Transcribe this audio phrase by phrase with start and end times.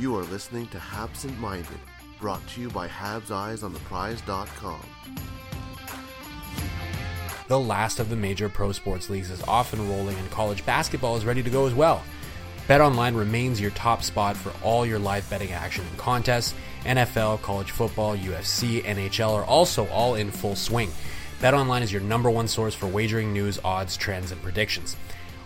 [0.00, 1.78] You are listening to Habsent Minded,
[2.18, 4.80] brought to you by Habs Eyes on the Prize.com.
[7.48, 11.18] The last of the major pro sports leagues is off and rolling, and college basketball
[11.18, 12.02] is ready to go as well.
[12.66, 16.54] BetOnline remains your top spot for all your live betting action and contests.
[16.84, 20.90] NFL, college football, UFC, NHL are also all in full swing.
[21.40, 24.96] BetOnline is your number one source for wagering news, odds, trends, and predictions.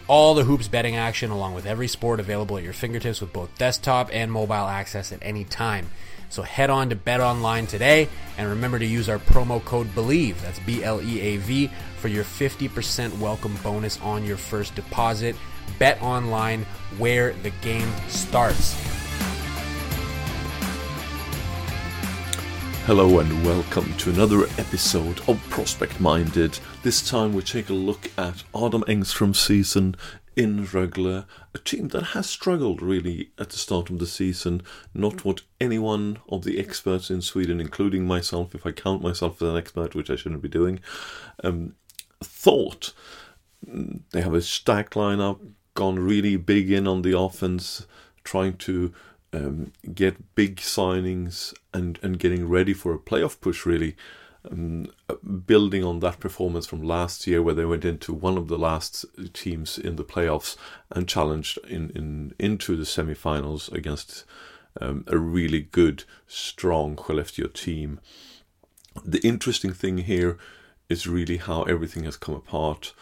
[0.07, 3.57] All the hoops betting action, along with every sport available at your fingertips with both
[3.57, 5.89] desktop and mobile access at any time.
[6.29, 10.59] So head on to BetOnline today and remember to use our promo code BELIEVE, that's
[10.61, 15.37] B L E A V, for your 50% welcome bonus on your first deposit.
[15.79, 16.67] Bet online
[16.99, 18.75] where the game starts.
[22.87, 26.59] Hello and welcome to another episode of Prospect Minded.
[26.83, 29.97] This time we take a look at Adam Engström's season
[30.37, 31.25] in Rögle,
[31.55, 34.61] a team that has struggled really at the start of the season.
[34.93, 39.49] Not what anyone of the experts in Sweden, including myself, if I count myself as
[39.49, 40.81] an expert, which I shouldn't be doing,
[41.43, 41.77] um,
[42.23, 42.93] thought.
[43.67, 45.39] They have a stacked lineup,
[45.73, 47.87] gone really big in on the offense,
[48.25, 48.93] trying to
[49.35, 53.97] um, get big signings and, and getting ready for a playoff push, really.
[54.51, 54.89] Um,
[55.47, 59.07] building on that performance from last year, where they went into one of the last
[59.33, 60.59] teams in the playoffs
[60.91, 64.27] and challenged in, in into the semifinals against
[64.81, 68.01] um, a really good, strong Skellefteå team.
[69.03, 70.39] The interesting thing here
[70.89, 72.93] is really how everything has come apart.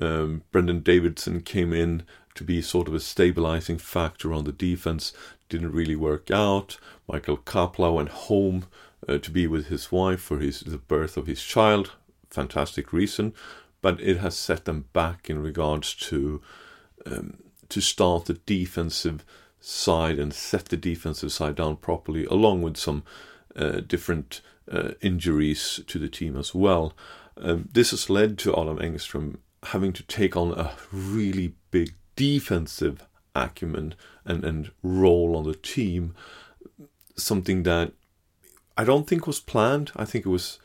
[0.00, 5.12] Um, Brendan Davidson came in to be sort of a stabilizing factor on the defense.
[5.48, 6.78] Didn't really work out.
[7.08, 8.66] Michael Kapla went home
[9.08, 11.92] uh, to be with his wife for his the birth of his child.
[12.30, 13.32] Fantastic reason,
[13.80, 16.42] but it has set them back in regards to
[17.04, 19.24] um, to start the defensive
[19.60, 23.02] side and set the defensive side down properly, along with some
[23.54, 26.92] uh, different uh, injuries to the team as well.
[27.36, 33.06] Um, this has led to Adam Engström having to take on a really big defensive
[33.44, 36.14] acumen and, and role on the team,
[37.16, 37.92] something that
[38.76, 39.92] I don't think was planned.
[39.96, 40.58] I think it was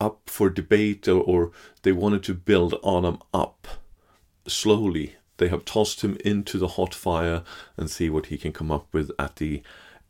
[0.00, 1.50] up for debate or, or
[1.82, 3.66] they wanted to build Adam up
[4.46, 5.16] slowly.
[5.38, 7.42] They have tossed him into the hot fire
[7.76, 9.62] and see what he can come up with at the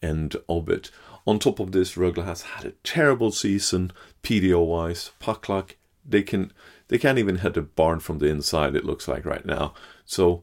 [0.03, 0.91] end of it.
[1.27, 3.93] On top of this, Rögle has had a terrible season,
[4.23, 5.11] PDO wise.
[5.19, 6.53] Puck luck, they can
[6.89, 9.75] they can't even hit a barn from the inside, it looks like right now.
[10.07, 10.43] So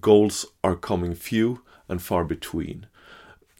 [0.00, 2.86] goals are coming few and far between.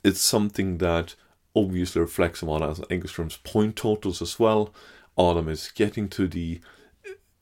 [0.04, 1.14] It's something that
[1.54, 4.72] obviously reflects on Adam Engström's point totals as well.
[5.18, 6.60] Adam is getting to the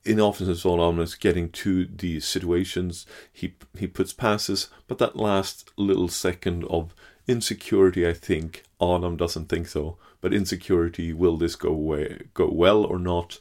[0.04, 3.06] in offense Adam is getting to the situations.
[3.32, 6.94] He he puts passes, but that last little second of
[7.26, 9.98] insecurity, I think Adam doesn't think so.
[10.20, 13.38] But insecurity, will this go away, go well or not,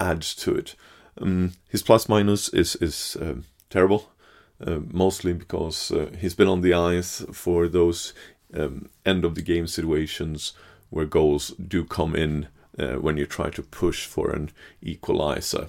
[0.00, 0.74] adds to it.
[1.18, 3.36] Um, his plus minus is is uh,
[3.70, 4.10] terrible,
[4.60, 8.12] mostly because uh, he's been on the ice for those
[8.54, 10.52] um, end of the game situations
[10.90, 14.50] where goals do come in uh, when you try to push for an
[14.82, 15.68] equalizer.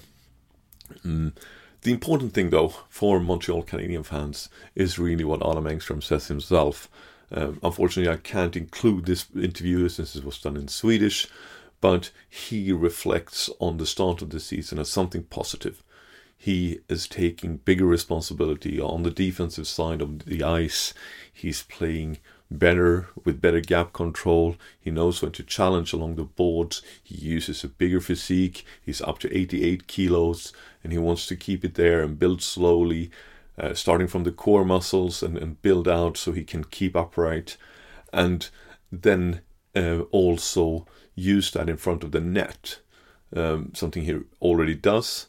[1.06, 1.34] Mm.
[1.82, 6.90] The important thing, though, for Montreal Canadian fans is really what Adam Engström says himself.
[7.32, 11.28] Um, unfortunately, I can't include this interview since it was done in Swedish,
[11.80, 15.84] but he reflects on the start of the season as something positive.
[16.38, 20.94] He is taking bigger responsibility on the defensive side of the ice.
[21.34, 24.56] He's playing better with better gap control.
[24.80, 26.82] He knows when to challenge along the boards.
[27.04, 28.66] He uses a bigger physique.
[28.82, 30.54] He's up to 88 kilos
[30.84, 33.12] and he wants to keep it there and build slowly,
[33.58, 37.58] uh, starting from the core muscles and, and build out so he can keep upright.
[38.14, 38.50] And
[38.92, 39.42] then
[39.76, 42.80] uh, also use that in front of the net,
[43.36, 45.28] um, something he already does,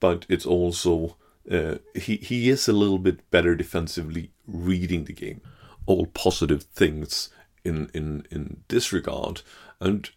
[0.00, 1.16] but it's also
[1.50, 5.40] uh, he he is a little bit better defensively reading the game.
[5.86, 7.30] All positive things
[7.64, 9.42] in in in this regard,
[9.80, 10.10] and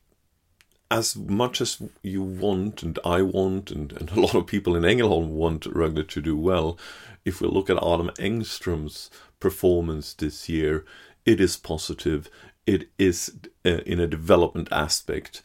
[0.91, 4.83] as much as you want and I want and, and a lot of people in
[4.83, 6.77] Engelholm want Rögle to do well,
[7.25, 9.09] if we look at Adam Engström's
[9.39, 10.85] performance this year,
[11.25, 12.29] it is positive
[12.65, 13.33] it is
[13.65, 15.41] uh, in a development aspect.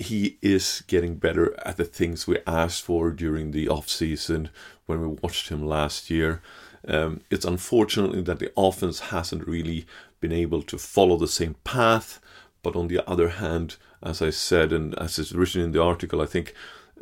[0.00, 4.48] He is getting better at the things we asked for during the off season
[4.86, 6.40] when we watched him last year.
[6.88, 9.86] Um, it's unfortunately that the offense hasn't really
[10.20, 12.18] been able to follow the same path.
[12.62, 16.22] But on the other hand, as I said, and as it's written in the article,
[16.22, 16.54] I think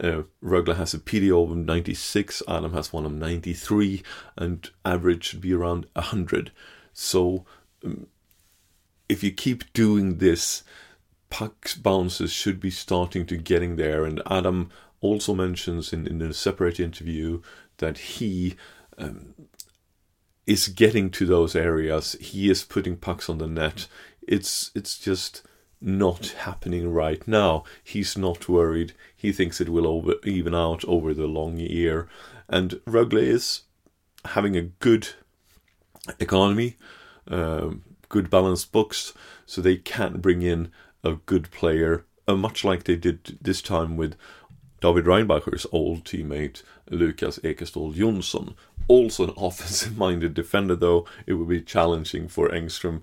[0.02, 4.02] uh, Rögle has a PDO of 96, Adam has one of 93,
[4.36, 6.50] and average should be around 100.
[6.92, 7.44] So
[7.84, 8.06] um,
[9.08, 10.62] if you keep doing this,
[11.30, 14.04] puck bounces should be starting to getting there.
[14.04, 14.70] And Adam
[15.00, 17.40] also mentions in, in a separate interview
[17.78, 18.56] that he
[18.96, 19.34] um,
[20.46, 22.16] is getting to those areas.
[22.20, 23.86] He is putting pucks on the net.
[24.26, 25.42] It's it's just
[25.80, 27.64] not happening right now.
[27.84, 28.94] He's not worried.
[29.14, 32.08] He thinks it will over, even out over the long year.
[32.48, 33.62] And Rögle is
[34.24, 35.10] having a good
[36.19, 36.76] economy,
[37.28, 39.12] um, good balanced books,
[39.46, 40.72] so they can bring in
[41.04, 44.16] a good player, uh, much like they did this time with
[44.80, 48.54] David Reinbacher's old teammate Lucas Ekeståhl Jonsson.
[48.86, 53.02] Also an offensive minded defender, though it would be challenging for Engström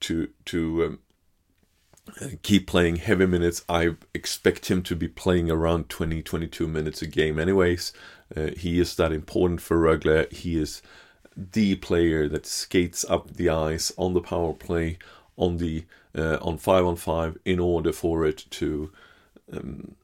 [0.00, 0.98] to to um,
[2.42, 3.64] keep playing heavy minutes.
[3.68, 7.92] I expect him to be playing around 20 22 minutes a game, anyways.
[8.34, 10.32] Uh, he is that important for Rögle.
[10.32, 10.82] He is
[11.36, 14.98] the player that skates up the ice on the power play
[15.38, 18.92] on the uh, on five on five in order for it to
[19.52, 19.94] um,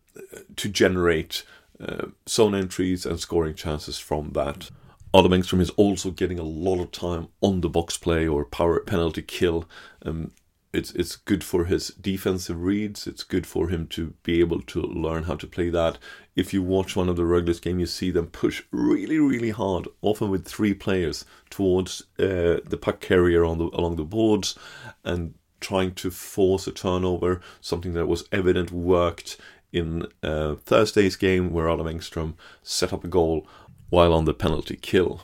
[0.56, 1.44] to generate
[1.80, 4.70] uh, zone entries and scoring chances from that.
[5.14, 8.80] Adam Engström is also getting a lot of time on the box play or power
[8.80, 9.68] penalty kill.
[10.04, 10.32] Um,
[10.74, 13.06] it's it's good for his defensive reads.
[13.06, 15.98] It's good for him to be able to learn how to play that.
[16.34, 19.86] If you watch one of the Rögles game, you see them push really, really hard,
[20.02, 24.58] often with three players towards uh, the puck carrier on the along the boards,
[25.04, 27.40] and trying to force a turnover.
[27.60, 29.36] Something that was evident worked
[29.72, 33.46] in uh, Thursday's game, where Adam Engström set up a goal
[33.90, 35.22] while on the penalty kill.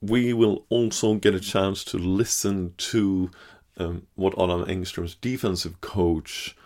[0.00, 3.30] We will also get a chance to listen to
[3.78, 6.56] um, what Adam Engström's defensive coach,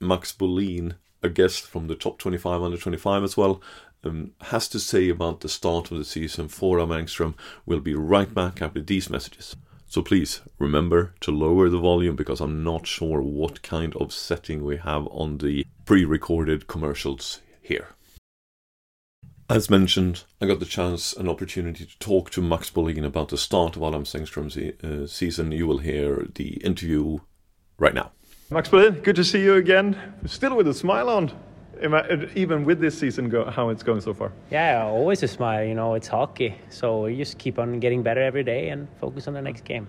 [0.00, 3.60] Max Bohlin, a guest from the top 25 under 25 as well,
[4.04, 7.34] um, has to say about the start of the season for Adam Engström.
[7.64, 9.56] We'll be right back after these messages.
[9.86, 14.64] So please remember to lower the volume because I'm not sure what kind of setting
[14.64, 17.95] we have on the pre recorded commercials here.
[19.48, 23.38] As mentioned, I got the chance and opportunity to talk to Max Bohlin about the
[23.38, 25.52] start of Adam Engström's uh, season.
[25.52, 27.18] You will hear the interview
[27.78, 28.10] right now.
[28.50, 29.96] Max Bohlin, good to see you again.
[30.24, 31.30] Still with a smile on,
[32.34, 34.32] even with this season, go, how it's going so far.
[34.50, 35.64] Yeah, always a smile.
[35.64, 39.28] You know, it's hockey, so you just keep on getting better every day and focus
[39.28, 39.86] on the next game.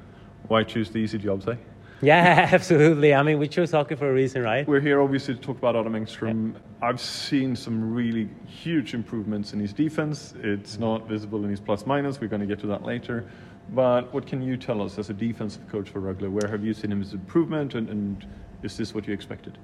[0.49, 1.55] Why choose the easy jobs, eh?
[2.01, 3.13] Yeah, absolutely.
[3.13, 4.67] I mean, we chose hockey for a reason, right?
[4.67, 6.53] We're here obviously to talk about Adam Engström.
[6.53, 6.59] Yeah.
[6.87, 10.35] I've seen some really huge improvements in his defense.
[10.43, 12.21] It's not visible in his plus minus.
[12.21, 13.25] We're going to get to that later.
[13.69, 16.29] But what can you tell us as a defensive coach for Rögle?
[16.29, 18.25] Where have you seen his improvement, and, and
[18.63, 19.57] is this what you expected?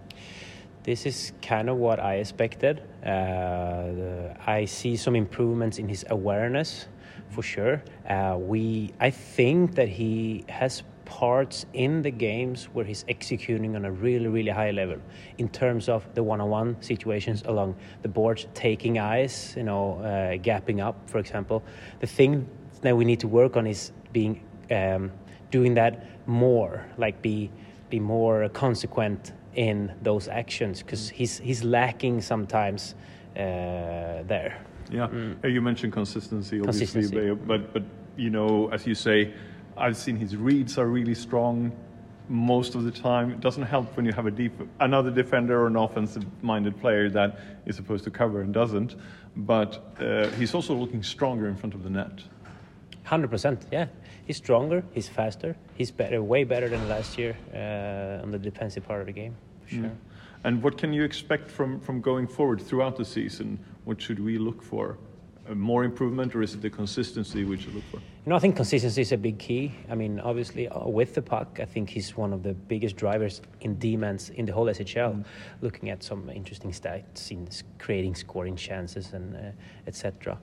[0.83, 2.83] This is kind of what I expected.
[3.05, 6.87] Uh, I see some improvements in his awareness,
[7.29, 7.81] for sure.
[8.09, 10.83] Uh, we, I think that he has
[11.19, 14.97] parts in the games where he's executing on a really, really high level
[15.37, 20.83] in terms of the one-on-one situations along the boards, taking eyes, you know, uh, gapping
[20.83, 21.61] up, for example.
[21.99, 22.47] The thing
[22.81, 25.11] that we need to work on is being um,
[25.51, 25.93] doing that
[26.27, 27.51] more, like be
[27.91, 32.95] be more consequent in those actions because he's he's lacking sometimes
[33.35, 34.53] uh, there.
[34.91, 35.53] Yeah, mm.
[35.53, 37.45] you mentioned consistency, obviously, consistency.
[37.45, 37.83] but but
[38.17, 39.33] you know, as you say
[39.77, 41.71] I've seen his reads are really strong
[42.29, 43.31] most of the time.
[43.31, 47.39] It doesn't help when you have a deep, another defender or an offensive-minded player that
[47.65, 48.95] is supposed to cover and doesn't.
[49.35, 52.21] But uh, he's also looking stronger in front of the net.
[53.03, 53.87] Hundred percent, yeah.
[54.25, 54.83] He's stronger.
[54.93, 55.57] He's faster.
[55.75, 59.35] He's better, way better than last year uh, on the defensive part of the game,
[59.63, 59.83] for sure.
[59.83, 59.95] Mm.
[60.45, 63.59] And what can you expect from from going forward throughout the season?
[63.83, 64.97] What should we look for?
[65.53, 67.97] More improvement, or is it the consistency we should look for?
[67.97, 69.73] You know, I think consistency is a big key.
[69.89, 73.41] I mean, obviously, uh, with the puck, I think he's one of the biggest drivers
[73.61, 75.15] in demons in the whole SHL.
[75.15, 75.25] Mm.
[75.61, 77.47] Looking at some interesting stats in
[77.79, 79.39] creating scoring chances and uh,
[79.87, 80.37] etc.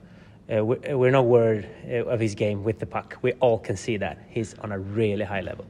[0.51, 3.17] Uh, we're, uh, we're, not worried uh, of his game with the puck.
[3.21, 5.65] We all can see that he's on a really high level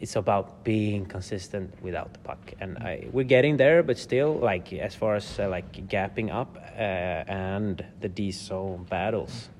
[0.00, 3.82] it's about being consistent without the puck, and I, we're getting there.
[3.82, 6.80] But still, like as far as uh, like gapping up uh,
[7.28, 9.50] and the D zone battles,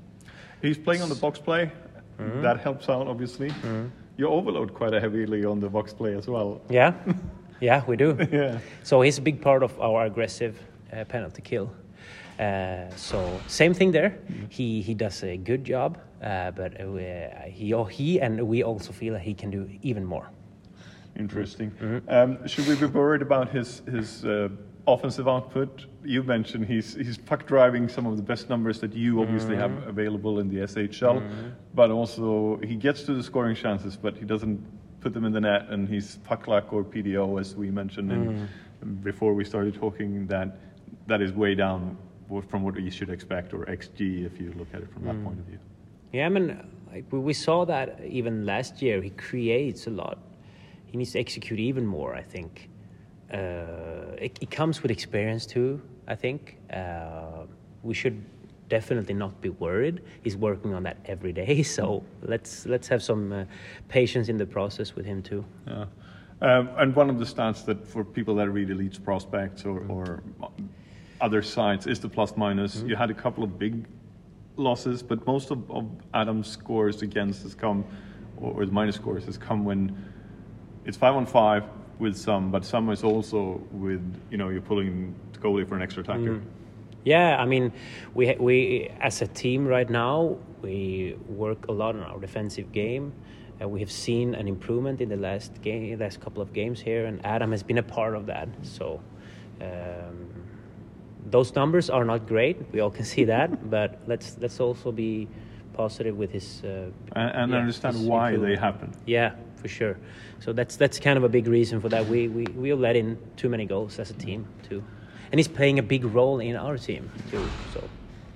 [0.63, 1.71] he's playing on the box play.
[2.19, 2.43] Mm-hmm.
[2.43, 3.51] That helps out, obviously.
[3.51, 3.87] Mm-hmm.
[4.17, 6.61] You overload quite heavily on the box play as well.
[6.69, 6.95] Yeah,
[7.61, 8.17] yeah, we do.
[8.33, 8.59] yeah.
[8.83, 10.59] So he's a big part of our aggressive
[10.93, 11.71] uh, penalty kill.
[12.39, 14.11] Uh, so same thing there.
[14.11, 14.45] Mm-hmm.
[14.49, 16.87] He he does a good job, uh, but uh,
[17.47, 20.31] he he and we also feel that he can do even more.
[21.17, 21.71] Interesting.
[21.73, 22.09] Mm-hmm.
[22.09, 24.49] Um, should we be worried about his his uh,
[24.87, 25.87] offensive output.
[26.05, 29.77] You mentioned he's he's puck driving some of the best numbers that you obviously mm-hmm.
[29.77, 31.49] have available in the SHL, mm-hmm.
[31.75, 34.65] but also he gets to the scoring chances, but he doesn't
[35.01, 38.45] put them in the net, and he's puck luck or PDO as we mentioned mm-hmm.
[38.83, 40.27] in, before we started talking.
[40.27, 40.59] That
[41.07, 41.97] that is way down
[42.49, 45.25] from what you should expect, or XG if you look at it from that mm.
[45.25, 45.59] point of view.
[46.13, 46.61] Yeah, I mean,
[46.93, 49.01] like we saw that even last year.
[49.01, 50.19] He creates a lot.
[50.87, 52.15] He needs to execute even more.
[52.15, 52.69] I think
[53.33, 55.81] uh, it, it, comes with experience too.
[56.09, 57.47] I think uh,
[57.83, 58.25] we should
[58.69, 60.03] definitely not be worried.
[60.23, 63.45] He's working on that every day, so let's let's have some uh,
[63.89, 65.45] patience in the process with him too.
[65.67, 65.85] Yeah.
[66.43, 70.23] Um, and one of the stats that for people that read Elite Prospects or, or
[71.21, 72.77] other sites is the plus minus.
[72.77, 72.89] Mm-hmm.
[72.89, 73.85] You had a couple of big
[74.57, 77.85] losses, but most of, of Adam's scores against has come,
[78.37, 79.97] or, the minus scores has come when
[80.85, 81.65] it's five on five
[81.99, 85.83] with some, but some is also with you know you're pulling the goalie for an
[85.83, 86.37] extra attacker.
[86.37, 86.43] Mm.
[87.05, 87.73] Yeah, I mean,
[88.15, 93.13] we we as a team right now we work a lot on our defensive game.
[93.63, 97.07] Uh, we have seen an improvement in the last game, last couple of games here,
[97.07, 98.49] and Adam has been a part of that.
[98.63, 99.01] So.
[99.61, 100.50] Um,
[101.31, 102.57] those numbers are not great.
[102.73, 105.29] We all can see that, but let's let's also be
[105.73, 108.93] positive with his uh, and, and yeah, understand why they happen.
[109.07, 109.97] Yeah, for sure.
[110.41, 112.07] So that's that's kind of a big reason for that.
[112.07, 114.83] We we we let in too many goals as a team too,
[115.31, 117.47] and he's playing a big role in our team too.
[117.75, 117.83] So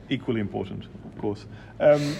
[0.09, 1.47] equally important, of course.
[1.81, 2.17] Um,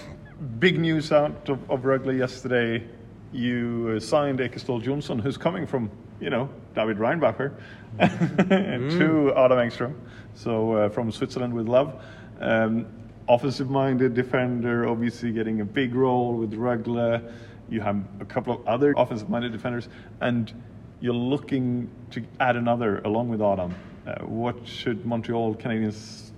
[0.59, 2.83] big news out of, of Rögle yesterday.
[3.31, 5.89] You uh, signed Ekeståhl Jonsson, who's coming from
[6.19, 7.53] you know David Reinbacher,
[7.99, 8.97] mm.
[8.97, 9.95] to Adam Engström.
[10.33, 12.03] So uh, from Switzerland with love.
[12.39, 12.85] Um,
[13.27, 17.31] offensive-minded defender, obviously getting a big role with Rögle.
[17.69, 19.89] You have a couple of other offensive-minded defenders,
[20.21, 20.53] and
[20.99, 23.73] you're looking to add another along with Adam.
[24.05, 26.31] Uh, what should Montreal Canadiens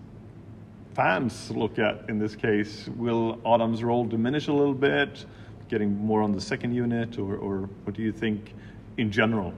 [0.95, 2.89] fans look at in this case?
[2.95, 5.25] Will Adam's role diminish a little bit,
[5.67, 8.53] getting more on the second unit, or, or what do you think
[8.97, 9.53] in general?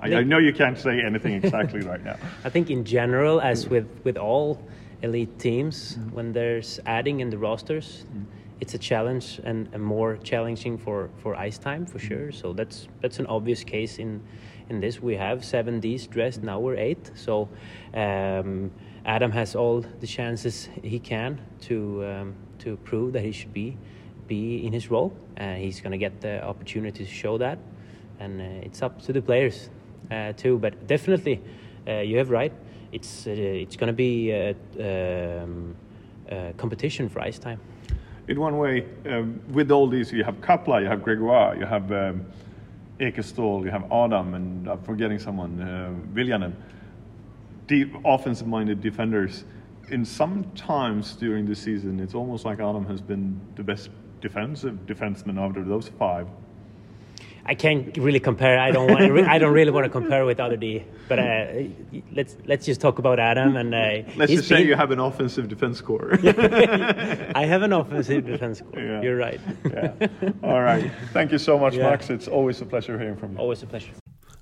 [0.00, 2.16] I, I, know you can't say anything exactly right now.
[2.44, 4.62] I think in general, as with with all
[5.02, 6.12] elite teams, mm.
[6.12, 8.24] when there's adding in the rosters, mm.
[8.60, 12.30] it's a challenge and, and, more challenging for, for ice time for sure.
[12.30, 14.22] So that's that's an obvious case in
[14.68, 15.02] in this.
[15.02, 16.60] We have seven Ds dressed now.
[16.60, 17.10] We're eight.
[17.14, 17.48] So.
[17.94, 18.70] Um,
[19.04, 23.76] Adam has all the chances he can to um, to prove that he should be
[24.28, 25.12] be in his role.
[25.36, 27.58] and he's going to get the opportunity to show that
[28.22, 29.68] and uh, it's up to the players
[30.10, 30.58] uh, too.
[30.58, 31.40] But definitely,
[31.86, 32.52] uh, you have right.
[32.92, 35.74] It's it's going to be a, um,
[36.30, 37.60] a competition for ice time.
[38.28, 41.90] In one way, um, with all these, you have Kapla, you have Gregoire, you have
[41.90, 42.24] um,
[43.00, 46.52] Ekeståhl, you have Adam, and I'm forgetting someone, uh, Viljanen.
[47.66, 49.44] Deep offensive-minded defenders.
[49.90, 54.78] In some times during the season, it's almost like Adam has been the best defensive
[54.86, 56.28] defenseman out of those five.
[57.44, 58.58] I can't really compare.
[58.58, 59.28] I don't want.
[59.28, 60.84] I don't really want to compare with other D.
[61.08, 61.46] But uh,
[62.12, 63.74] let's let's just talk about Adam and.
[63.74, 64.58] Uh, let's just been...
[64.58, 66.18] say you have an offensive defense core.
[66.22, 68.80] I have an offensive defense core.
[68.80, 69.02] Yeah.
[69.02, 69.40] You're right.
[69.68, 69.92] yeah.
[70.42, 70.90] All right.
[71.12, 71.90] Thank you so much, yeah.
[71.90, 72.10] Max.
[72.10, 73.38] It's always a pleasure hearing from you.
[73.38, 73.92] Always a pleasure.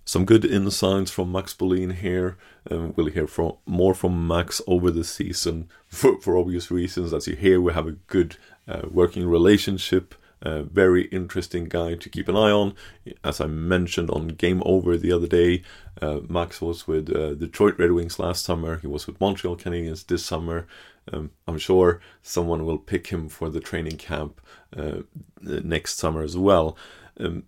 [0.05, 2.37] Some good insights from Max Bohlin here.
[2.71, 7.15] Um, we'll hear from more from Max over the season for, for obvious reasons.
[7.15, 10.15] As you hear, we have a good uh, working relationship.
[10.43, 12.75] A very interesting guy to keep an eye on.
[13.23, 15.63] As I mentioned on Game Over the other day,
[16.01, 18.79] uh, Max was with uh, Detroit Red Wings last summer.
[18.79, 20.67] He was with Montreal Canadiens this summer.
[21.13, 24.41] Um, I'm sure someone will pick him for the training camp
[24.75, 25.01] uh,
[25.43, 26.77] next summer as well.
[27.19, 27.45] Um,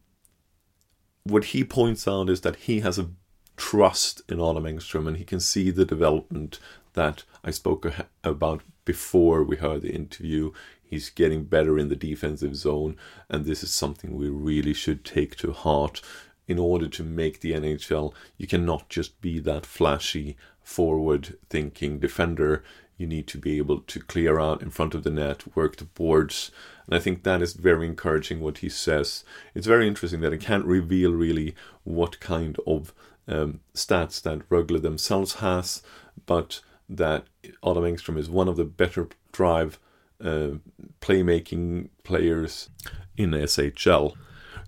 [1.24, 3.10] what he points out is that he has a
[3.56, 6.58] trust in Adam Engström and he can see the development
[6.94, 7.86] that I spoke
[8.24, 10.52] about before we heard the interview.
[10.92, 12.96] He's getting better in the defensive zone,
[13.30, 16.02] and this is something we really should take to heart.
[16.46, 22.62] In order to make the NHL, you cannot just be that flashy, forward thinking defender.
[22.98, 25.86] You need to be able to clear out in front of the net, work the
[25.86, 26.50] boards.
[26.86, 29.24] And I think that is very encouraging what he says.
[29.54, 32.92] It's very interesting that he can't reveal really what kind of
[33.26, 35.80] um, stats that Rögle themselves has,
[36.26, 37.24] but that
[37.64, 39.78] Adam Engström is one of the better drive
[40.22, 40.58] uh,
[41.00, 42.70] playmaking players
[43.16, 44.14] in SHL.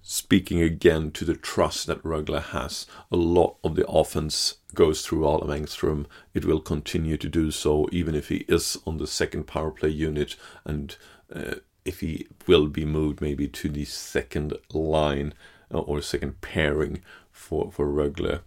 [0.02, 5.26] Speaking again to the trust that Rögle has, a lot of the offense goes through
[5.26, 6.04] Adam Engström.
[6.34, 9.88] It will continue to do so, even if he is on the second power play
[9.88, 10.94] unit and
[11.34, 15.32] uh, if he will be moved maybe to the second line
[15.72, 18.40] uh, or second pairing for, for Rögle.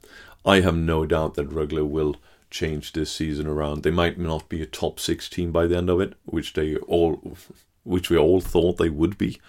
[0.46, 2.18] I have no doubt that Rögle will
[2.50, 3.84] change this season around.
[3.84, 6.76] They might not be a top six team by the end of it, which they
[6.78, 7.36] all,
[7.84, 9.40] which we all thought they would be.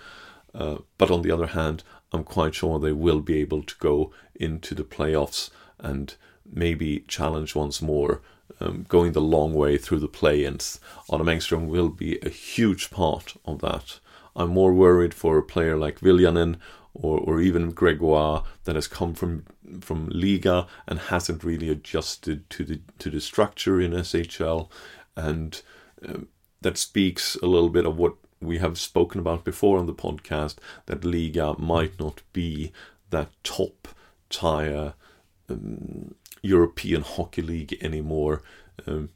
[0.55, 4.13] Uh, but on the other hand, I'm quite sure they will be able to go
[4.35, 6.15] into the playoffs and
[6.51, 8.23] maybe challenge once more,
[8.61, 10.81] um, going the long way through the play-ins.
[11.13, 14.01] Adam Engström will be a huge part of that.
[14.35, 16.57] I'm more worried for a player like Viljanen
[17.01, 19.45] or, or even Gregoire that has come from
[19.81, 24.69] from Liiga and hasn't really adjusted to the to the structure in SHL,
[25.17, 25.63] and
[26.07, 26.19] uh,
[26.61, 30.57] that speaks a little bit of what we have spoken about before on the podcast
[30.87, 32.73] that Liiga might not be
[33.11, 33.89] that top
[34.31, 34.95] tier
[35.49, 38.43] um, European Hockey League anymore.
[38.87, 39.11] Um,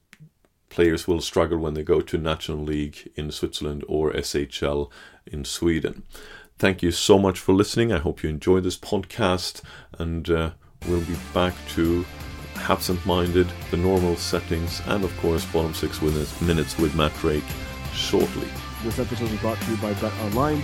[0.69, 4.91] players will struggle when they go to National League in Switzerland or SHL
[5.27, 6.03] in Sweden.
[6.63, 7.93] Thank you so much for listening.
[7.93, 9.63] I hope you enjoyed this podcast,
[9.99, 10.53] and uh,
[10.87, 12.07] we'll be back to
[12.55, 17.43] Habsent Minded, the normal settings, and of course, bottom six minutes with Matt Drake
[17.93, 18.47] shortly.
[18.85, 20.63] This episode is brought to you by Bet Online